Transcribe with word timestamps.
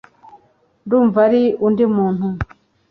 ndumva 0.85 1.17
ari 1.27 1.43
undi 1.65 1.83
muntu 1.95 2.27